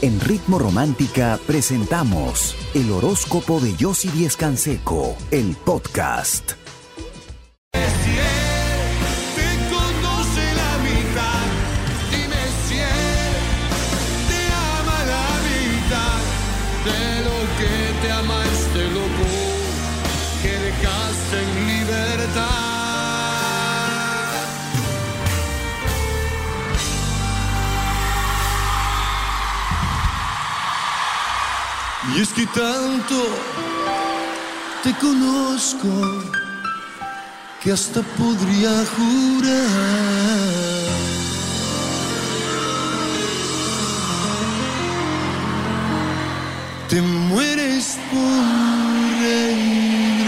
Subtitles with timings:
[0.00, 6.52] En Ritmo Romántica presentamos el horóscopo de Yossi Díez Canseco, el podcast.
[12.12, 12.36] Dime
[17.58, 19.26] que te ama este loco
[20.42, 22.67] que dejaste en libertad.
[32.14, 33.16] Y es que tanto
[34.82, 35.88] te conozco
[37.62, 40.08] que hasta podría jurar
[46.88, 48.20] te mueres por
[49.20, 50.18] regresar.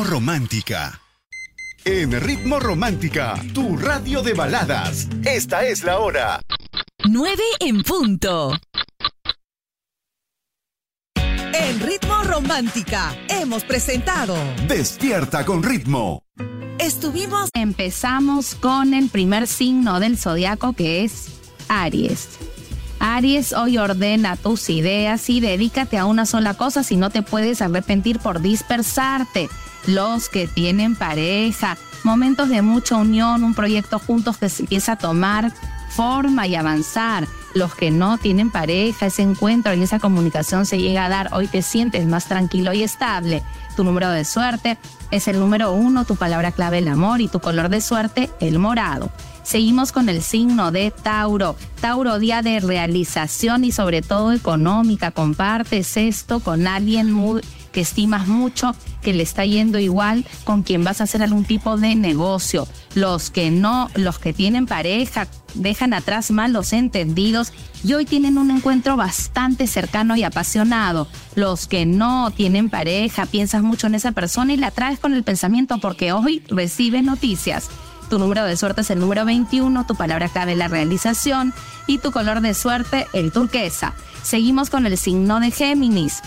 [0.00, 1.00] Ritmo Romántica.
[1.84, 5.08] En Ritmo Romántica, tu radio de baladas.
[5.24, 6.40] Esta es la hora.
[7.04, 8.52] 9 en punto.
[11.52, 14.36] En Ritmo Romántica hemos presentado.
[14.66, 16.24] Despierta con ritmo.
[16.78, 17.50] Estuvimos.
[17.52, 21.26] Empezamos con el primer signo del zodiaco que es
[21.68, 22.38] Aries.
[23.00, 27.62] Aries, hoy ordena tus ideas y dedícate a una sola cosa si no te puedes
[27.62, 29.48] arrepentir por dispersarte.
[29.86, 34.98] Los que tienen pareja, momentos de mucha unión, un proyecto juntos que se empieza a
[34.98, 35.50] tomar
[35.96, 37.26] forma y avanzar.
[37.54, 41.30] Los que no tienen pareja, ese encuentro y esa comunicación se llega a dar.
[41.32, 43.42] Hoy te sientes más tranquilo y estable.
[43.76, 44.78] Tu número de suerte
[45.10, 48.58] es el número uno, tu palabra clave el amor y tu color de suerte el
[48.58, 49.10] morado.
[49.42, 51.56] Seguimos con el signo de Tauro.
[51.80, 55.10] Tauro, día de realización y sobre todo económica.
[55.10, 57.40] Compartes esto con alguien muy,
[57.72, 61.76] que estimas mucho, que le está yendo igual, con quien vas a hacer algún tipo
[61.76, 62.66] de negocio.
[62.94, 67.52] Los que no, los que tienen pareja, dejan atrás malos entendidos
[67.82, 71.08] y hoy tienen un encuentro bastante cercano y apasionado.
[71.34, 75.22] Los que no tienen pareja, piensas mucho en esa persona y la traes con el
[75.22, 77.70] pensamiento porque hoy recibes noticias.
[78.10, 81.54] Tu número de suerte es el número 21, tu palabra clave la realización
[81.86, 83.94] y tu color de suerte el turquesa.
[84.22, 86.20] Seguimos con el signo de Géminis.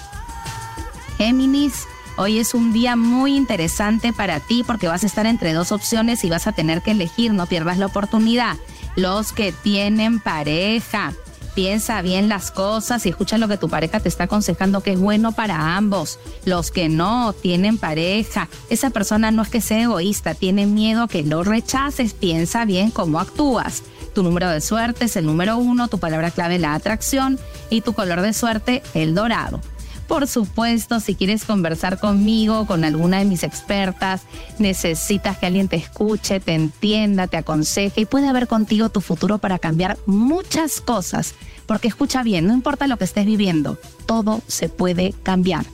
[1.17, 1.87] Géminis,
[2.17, 6.23] hoy es un día muy interesante para ti porque vas a estar entre dos opciones
[6.23, 8.57] y vas a tener que elegir, no pierdas la oportunidad.
[8.95, 11.13] Los que tienen pareja,
[11.55, 14.99] piensa bien las cosas y escucha lo que tu pareja te está aconsejando que es
[14.99, 16.19] bueno para ambos.
[16.45, 21.23] Los que no tienen pareja, esa persona no es que sea egoísta, tiene miedo que
[21.23, 23.83] lo rechaces, piensa bien cómo actúas.
[24.13, 27.93] Tu número de suerte es el número uno, tu palabra clave la atracción y tu
[27.93, 29.59] color de suerte el dorado.
[30.07, 34.23] Por supuesto, si quieres conversar conmigo, con alguna de mis expertas,
[34.59, 39.37] necesitas que alguien te escuche, te entienda, te aconseje y pueda ver contigo tu futuro
[39.37, 41.35] para cambiar muchas cosas.
[41.65, 45.65] Porque escucha bien, no importa lo que estés viviendo, todo se puede cambiar.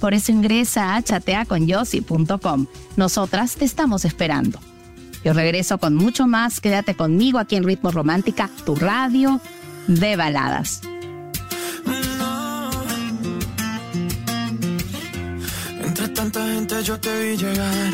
[0.00, 2.66] Por eso ingresa a chateaconyossi.com.
[2.96, 4.58] Nosotras te estamos esperando.
[5.24, 6.60] Yo regreso con mucho más.
[6.60, 9.40] Quédate conmigo aquí en Ritmo Romántica, tu radio
[9.88, 10.82] de baladas.
[16.82, 17.92] Yo te vi llegar.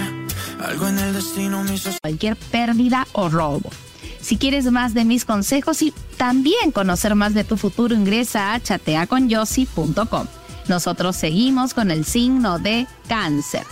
[0.61, 3.71] Algo en el destino me hizo cualquier pérdida o robo.
[4.21, 8.61] Si quieres más de mis consejos y también conocer más de tu futuro, ingresa a
[8.61, 10.27] chateaconyossi.com.
[10.69, 13.65] Nosotros seguimos con el signo de cáncer.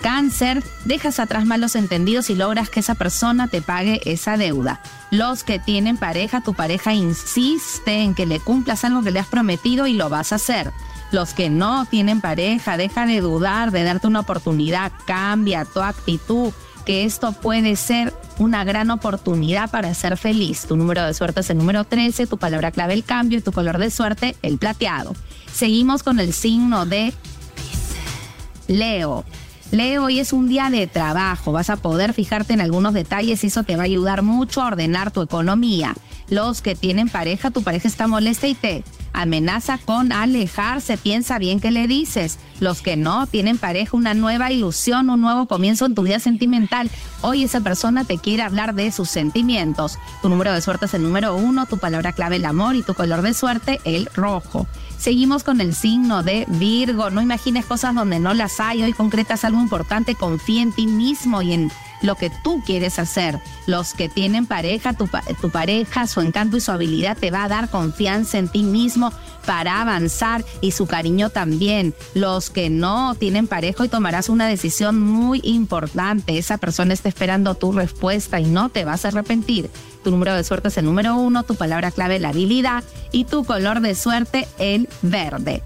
[0.00, 4.80] Cáncer, dejas atrás malos entendidos y logras que esa persona te pague esa deuda.
[5.10, 9.26] Los que tienen pareja, tu pareja insiste en que le cumplas algo que le has
[9.26, 10.72] prometido y lo vas a hacer.
[11.10, 16.52] Los que no tienen pareja, deja de dudar, de darte una oportunidad, cambia tu actitud,
[16.84, 20.66] que esto puede ser una gran oportunidad para ser feliz.
[20.66, 23.52] Tu número de suerte es el número 13, tu palabra clave el cambio y tu
[23.52, 25.14] color de suerte el plateado.
[25.52, 27.12] Seguimos con el signo de
[28.68, 29.24] Leo.
[29.72, 33.48] Leo, hoy es un día de trabajo, vas a poder fijarte en algunos detalles y
[33.48, 35.94] eso te va a ayudar mucho a ordenar tu economía.
[36.28, 41.60] Los que tienen pareja, tu pareja está molesta y te amenaza con alejarse, piensa bien
[41.60, 42.38] qué le dices.
[42.60, 46.90] Los que no tienen pareja, una nueva ilusión, un nuevo comienzo en tu vida sentimental.
[47.22, 49.98] Hoy esa persona te quiere hablar de sus sentimientos.
[50.22, 52.94] Tu número de suerte es el número uno, tu palabra clave el amor y tu
[52.94, 54.66] color de suerte el rojo.
[54.98, 57.10] Seguimos con el signo de Virgo.
[57.10, 58.82] No imagines cosas donde no las hay.
[58.82, 60.14] Hoy concretas algo importante.
[60.14, 63.38] Confía en ti mismo y en lo que tú quieres hacer.
[63.66, 65.08] Los que tienen pareja, tu,
[65.40, 69.12] tu pareja, su encanto y su habilidad te va a dar confianza en ti mismo
[69.46, 71.94] para avanzar y su cariño también.
[72.14, 76.38] Los que no tienen pareja y tomarás una decisión muy importante.
[76.38, 79.70] Esa persona está esperando tu respuesta y no te vas a arrepentir.
[80.02, 83.44] Tu número de suerte es el número uno, tu palabra clave la habilidad y tu
[83.44, 85.62] color de suerte el verde.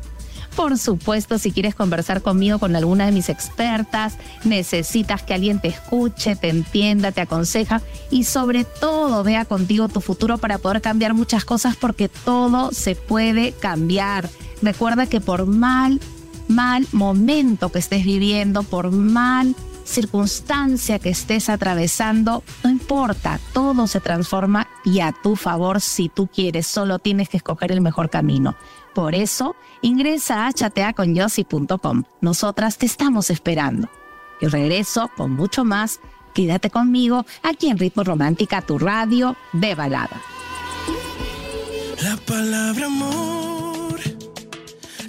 [0.57, 5.69] Por supuesto, si quieres conversar conmigo con alguna de mis expertas, necesitas que alguien te
[5.69, 11.13] escuche, te entienda, te aconseja y sobre todo vea contigo tu futuro para poder cambiar
[11.13, 14.31] muchas cosas porque todo se puede cambiar.
[14.63, 16.01] Recuerda que por mal,
[16.47, 24.01] mal momento que estés viviendo, por mal circunstancia que estés atravesando, no importa, todo se
[24.01, 28.57] transforma y a tu favor si tú quieres, solo tienes que escoger el mejor camino.
[28.95, 32.05] Por eso, ingresa a chateaconyossi.com.
[32.21, 33.89] Nosotras te estamos esperando.
[34.41, 36.01] Y regreso con mucho más.
[36.33, 40.21] Quédate conmigo aquí en Ritmo Romántica, tu radio de balada.
[42.03, 44.01] La palabra amor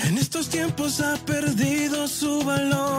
[0.01, 2.94] en estos tiempos ha perdido su valor.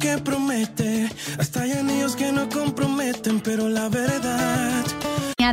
[0.00, 1.08] Que promete,
[3.44, 4.84] pero la verdad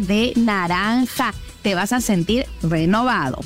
[0.01, 1.33] de naranja.
[1.61, 3.39] Te vas a sentir renovado.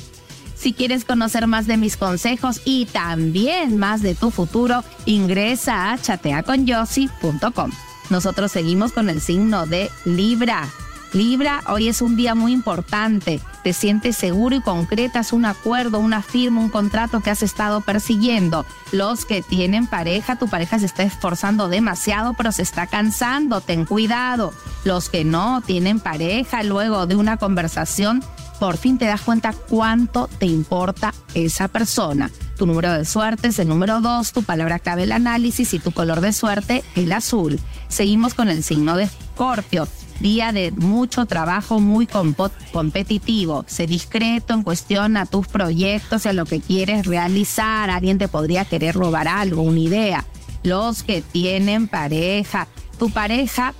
[0.56, 5.98] Si quieres conocer más de mis consejos y también más de tu futuro, ingresa a
[5.98, 7.70] chateaconyossi.com.
[8.10, 10.68] Nosotros seguimos con el signo de Libra.
[11.12, 13.40] Libra, hoy es un día muy importante.
[13.62, 18.64] Te sientes seguro y concretas un acuerdo, una firma, un contrato que has estado persiguiendo.
[18.92, 23.60] Los que tienen pareja, tu pareja se está esforzando demasiado, pero se está cansando.
[23.60, 24.54] Ten cuidado.
[24.84, 28.24] Los que no tienen pareja, luego de una conversación,
[28.58, 32.30] por fin te das cuenta cuánto te importa esa persona.
[32.56, 35.92] Tu número de suerte es el número 2, tu palabra clave el análisis y tu
[35.92, 37.60] color de suerte el azul.
[37.88, 39.86] Seguimos con el signo de Escorpio
[40.20, 43.64] día de mucho trabajo muy competitivo.
[43.66, 47.90] Sé discreto en cuestión a tus proyectos y a lo que quieres realizar.
[47.90, 50.24] Alguien te podría querer robar algo, una idea.
[50.62, 52.68] Los que tienen pareja,
[52.98, 53.74] tu pareja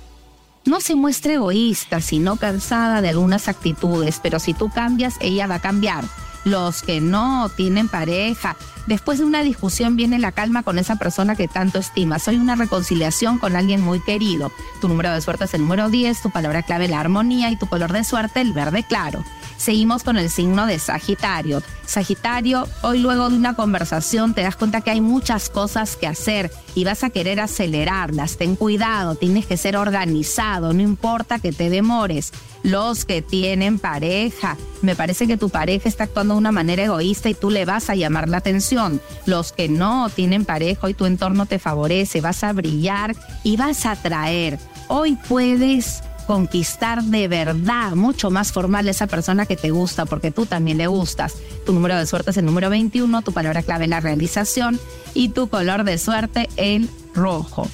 [0.65, 5.55] no se muestra egoísta, sino cansada de algunas actitudes, pero si tú cambias, ella va
[5.55, 6.05] a cambiar.
[6.43, 8.55] Los que no tienen pareja,
[8.85, 12.23] Después de una discusión viene la calma con esa persona que tanto estimas.
[12.23, 14.51] Soy una reconciliación con alguien muy querido.
[14.81, 17.67] Tu número de suerte es el número 10, tu palabra clave la armonía y tu
[17.67, 19.23] color de suerte el verde claro.
[19.63, 21.63] Seguimos con el signo de Sagitario.
[21.85, 26.51] Sagitario, hoy luego de una conversación te das cuenta que hay muchas cosas que hacer
[26.75, 28.35] y vas a querer acelerarlas.
[28.35, 32.33] Ten cuidado, tienes que ser organizado, no importa que te demores.
[32.63, 37.29] Los que tienen pareja, me parece que tu pareja está actuando de una manera egoísta
[37.29, 38.99] y tú le vas a llamar la atención.
[39.25, 43.85] Los que no tienen pareja y tu entorno te favorece, vas a brillar y vas
[43.85, 44.59] a atraer.
[44.89, 50.45] Hoy puedes conquistar de verdad, mucho más formal esa persona que te gusta, porque tú
[50.45, 51.35] también le gustas.
[51.65, 54.79] Tu número de suerte es el número 21, tu palabra clave la realización
[55.13, 57.67] y tu color de suerte el rojo.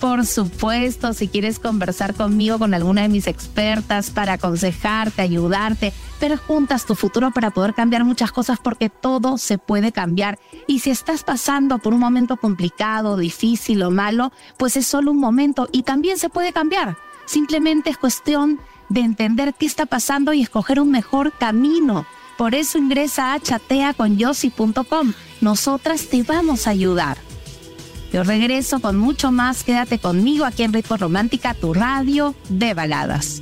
[0.00, 6.38] Por supuesto, si quieres conversar conmigo, con alguna de mis expertas para aconsejarte, ayudarte, pero
[6.86, 10.38] tu futuro para poder cambiar muchas cosas porque todo se puede cambiar.
[10.66, 15.18] Y si estás pasando por un momento complicado, difícil o malo, pues es solo un
[15.18, 16.96] momento y también se puede cambiar.
[17.30, 22.04] Simplemente es cuestión de entender qué está pasando y escoger un mejor camino.
[22.36, 25.12] Por eso ingresa a chateaconyossi.com.
[25.40, 27.18] Nosotras te vamos a ayudar.
[28.12, 29.62] Yo regreso con mucho más.
[29.62, 33.40] Quédate conmigo aquí en Ritmo Romántica, tu radio de baladas.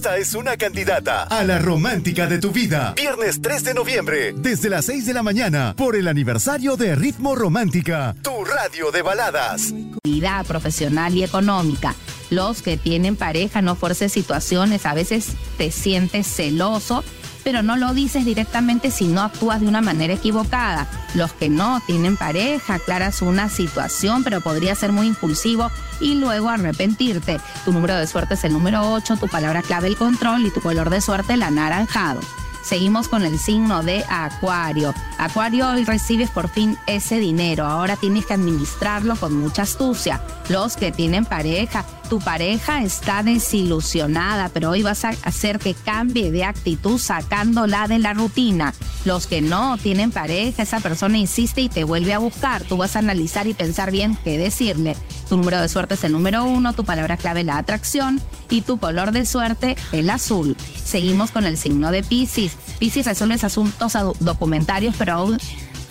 [0.00, 2.94] Esta es una candidata a la romántica de tu vida.
[2.96, 7.34] Viernes 3 de noviembre, desde las 6 de la mañana, por el aniversario de Ritmo
[7.34, 9.74] Romántica, tu radio de baladas.
[10.02, 11.94] Vida profesional y económica.
[12.30, 17.04] Los que tienen pareja no fuerces situaciones, a veces te sientes celoso
[17.42, 20.86] pero no lo dices directamente si no actúas de una manera equivocada.
[21.14, 25.70] Los que no tienen pareja, aclaras una situación, pero podría ser muy impulsivo
[26.00, 27.40] y luego arrepentirte.
[27.64, 30.60] Tu número de suerte es el número 8, tu palabra clave el control y tu
[30.60, 32.20] color de suerte el anaranjado.
[32.62, 34.94] Seguimos con el signo de Acuario.
[35.18, 37.64] Acuario, hoy recibes por fin ese dinero.
[37.66, 40.22] Ahora tienes que administrarlo con mucha astucia.
[40.48, 46.32] Los que tienen pareja, tu pareja está desilusionada, pero hoy vas a hacer que cambie
[46.32, 48.74] de actitud sacándola de la rutina.
[49.04, 52.64] Los que no tienen pareja, esa persona insiste y te vuelve a buscar.
[52.64, 54.96] Tú vas a analizar y pensar bien qué decirle.
[55.28, 58.78] Tu número de suerte es el número uno, tu palabra clave la atracción y tu
[58.78, 60.56] color de suerte el azul.
[60.84, 62.56] Seguimos con el signo de Pisces.
[62.80, 65.38] Pisces resuelve asuntos documentarios, pero aún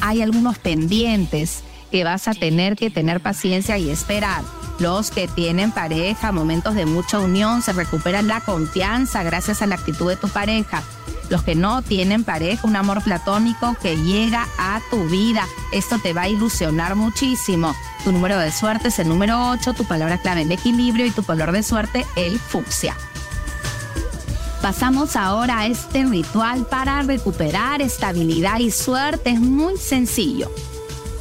[0.01, 4.43] hay algunos pendientes que vas a tener que tener paciencia y esperar.
[4.79, 9.75] Los que tienen pareja, momentos de mucha unión, se recupera la confianza gracias a la
[9.75, 10.83] actitud de tu pareja.
[11.29, 15.45] Los que no tienen pareja, un amor platónico que llega a tu vida.
[15.71, 17.75] Esto te va a ilusionar muchísimo.
[18.03, 21.23] Tu número de suerte es el número 8, tu palabra clave el equilibrio y tu
[21.23, 22.95] color de suerte el fucsia.
[24.61, 29.31] Pasamos ahora a este ritual para recuperar estabilidad y suerte.
[29.31, 30.51] Es muy sencillo.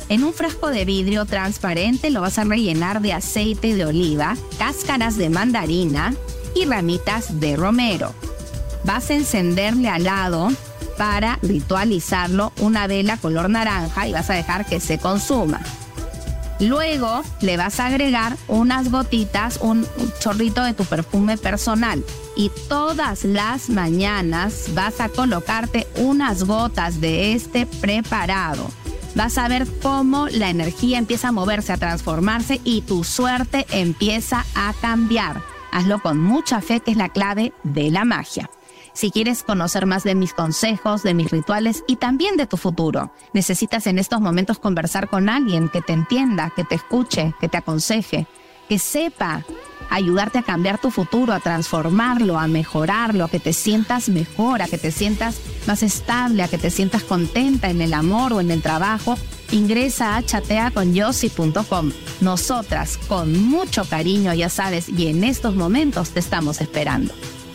[0.09, 5.19] En un frasco de vidrio transparente lo vas a rellenar de aceite de oliva, cáscaras
[5.19, 6.15] de mandarina
[6.55, 8.15] y ramitas de romero.
[8.85, 10.49] Vas a encenderle al lado
[10.97, 15.61] para ritualizarlo una vela color naranja y vas a dejar que se consuma.
[16.59, 19.87] Luego le vas a agregar unas gotitas, un
[20.21, 22.03] chorrito de tu perfume personal
[22.35, 28.71] y todas las mañanas vas a colocarte unas gotas de este preparado.
[29.19, 34.47] Vas a ver cómo la energía empieza a moverse, a transformarse y tu suerte empieza
[34.55, 35.43] a cambiar.
[35.73, 38.49] Hazlo con mucha fe, que es la clave de la magia.
[38.93, 43.13] Si quieres conocer más de mis consejos, de mis rituales y también de tu futuro,
[43.33, 47.57] necesitas en estos momentos conversar con alguien que te entienda, que te escuche, que te
[47.57, 48.29] aconseje,
[48.69, 49.43] que sepa
[49.91, 54.67] ayudarte a cambiar tu futuro, a transformarlo, a mejorarlo, a que te sientas mejor, a
[54.67, 58.51] que te sientas más estable, a que te sientas contenta en el amor o en
[58.51, 59.17] el trabajo,
[59.53, 61.93] ingresa a chateaconyossi.com.
[62.21, 67.15] Nosotras, con mucho cariño, ya sabes, y en estos momentos te estamos esperando.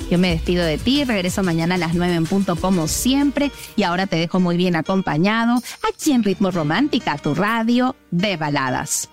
[0.09, 3.83] Yo me despido de ti, regreso mañana a las 9 en punto como siempre y
[3.83, 9.12] ahora te dejo muy bien acompañado aquí en Ritmo Romántica, tu radio de baladas.